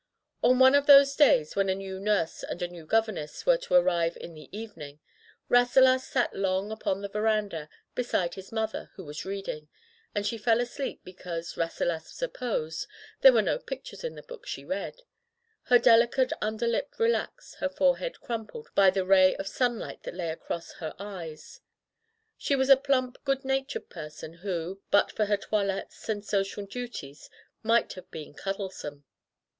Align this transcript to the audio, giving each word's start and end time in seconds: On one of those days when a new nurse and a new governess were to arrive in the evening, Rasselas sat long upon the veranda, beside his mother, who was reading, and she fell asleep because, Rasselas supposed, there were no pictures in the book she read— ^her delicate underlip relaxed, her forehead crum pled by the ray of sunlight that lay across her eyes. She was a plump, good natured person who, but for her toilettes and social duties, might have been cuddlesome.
On 0.43 0.57
one 0.57 0.73
of 0.73 0.87
those 0.87 1.15
days 1.15 1.55
when 1.55 1.69
a 1.69 1.75
new 1.75 1.99
nurse 1.99 2.41
and 2.41 2.59
a 2.63 2.67
new 2.67 2.87
governess 2.87 3.45
were 3.45 3.59
to 3.59 3.75
arrive 3.75 4.17
in 4.17 4.33
the 4.33 4.49
evening, 4.51 4.99
Rasselas 5.47 6.05
sat 6.07 6.33
long 6.35 6.71
upon 6.71 7.01
the 7.03 7.07
veranda, 7.07 7.69
beside 7.93 8.33
his 8.33 8.51
mother, 8.51 8.89
who 8.95 9.03
was 9.05 9.25
reading, 9.25 9.69
and 10.15 10.25
she 10.25 10.39
fell 10.39 10.59
asleep 10.59 11.01
because, 11.03 11.55
Rasselas 11.55 12.07
supposed, 12.07 12.87
there 13.21 13.31
were 13.31 13.43
no 13.43 13.59
pictures 13.59 14.03
in 14.03 14.15
the 14.15 14.23
book 14.23 14.47
she 14.47 14.65
read— 14.65 15.03
^her 15.69 15.79
delicate 15.79 16.33
underlip 16.41 16.97
relaxed, 16.97 17.57
her 17.57 17.69
forehead 17.69 18.19
crum 18.21 18.47
pled 18.47 18.65
by 18.73 18.89
the 18.89 19.05
ray 19.05 19.35
of 19.35 19.45
sunlight 19.47 20.01
that 20.01 20.15
lay 20.15 20.31
across 20.31 20.71
her 20.77 20.95
eyes. 20.97 21.61
She 22.39 22.55
was 22.55 22.69
a 22.71 22.75
plump, 22.75 23.19
good 23.23 23.45
natured 23.45 23.87
person 23.91 24.33
who, 24.37 24.81
but 24.89 25.11
for 25.11 25.25
her 25.25 25.37
toilettes 25.37 26.09
and 26.09 26.25
social 26.25 26.65
duties, 26.65 27.29
might 27.61 27.93
have 27.93 28.09
been 28.09 28.33
cuddlesome. 28.33 29.05